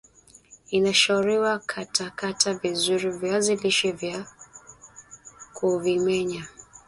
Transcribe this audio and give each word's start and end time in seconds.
inashauriwa 0.71 1.59
Katakata 1.59 2.53
vizuri 2.53 3.09
viazi 3.11 3.55
lishe 3.55 3.93
na 4.01 4.27
kuvimenya 5.53 6.47